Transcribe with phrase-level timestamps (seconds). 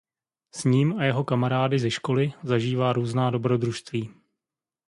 [0.55, 4.09] S ním a jeho kamarády ze školy zažívá různá dobrodružství.